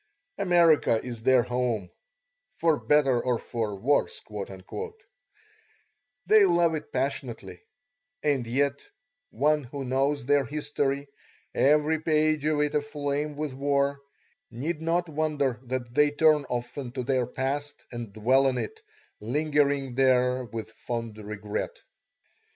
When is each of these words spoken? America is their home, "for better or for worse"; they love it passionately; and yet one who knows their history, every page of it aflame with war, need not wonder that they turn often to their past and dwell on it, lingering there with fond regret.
America 0.39 0.99
is 1.05 1.21
their 1.21 1.43
home, 1.43 1.87
"for 2.55 2.79
better 2.79 3.23
or 3.23 3.37
for 3.37 3.75
worse"; 3.75 4.19
they 6.25 6.43
love 6.43 6.73
it 6.73 6.91
passionately; 6.91 7.61
and 8.23 8.47
yet 8.47 8.81
one 9.29 9.63
who 9.65 9.85
knows 9.85 10.25
their 10.25 10.43
history, 10.43 11.07
every 11.53 11.99
page 11.99 12.43
of 12.45 12.61
it 12.61 12.73
aflame 12.73 13.35
with 13.35 13.53
war, 13.53 14.01
need 14.49 14.81
not 14.81 15.07
wonder 15.07 15.59
that 15.65 15.93
they 15.93 16.09
turn 16.09 16.45
often 16.49 16.91
to 16.93 17.03
their 17.03 17.27
past 17.27 17.85
and 17.91 18.11
dwell 18.11 18.47
on 18.47 18.57
it, 18.57 18.81
lingering 19.19 19.93
there 19.93 20.45
with 20.45 20.71
fond 20.71 21.15
regret. 21.23 21.79